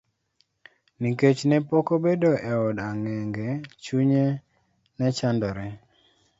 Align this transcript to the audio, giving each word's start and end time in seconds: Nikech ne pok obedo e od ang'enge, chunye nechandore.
Nikech 1.01 1.41
ne 1.49 1.57
pok 1.69 1.87
obedo 1.95 2.31
e 2.51 2.53
od 2.67 2.77
ang'enge, 2.89 3.47
chunye 3.83 4.23
nechandore. 4.97 5.67